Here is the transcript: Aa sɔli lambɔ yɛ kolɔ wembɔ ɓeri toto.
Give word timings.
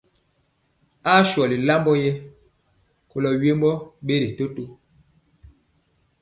Aa 1.11 1.21
sɔli 1.31 1.57
lambɔ 1.67 1.91
yɛ 2.03 2.11
kolɔ 3.09 3.29
wembɔ 3.41 3.71
ɓeri 4.05 4.27
toto. 4.37 4.63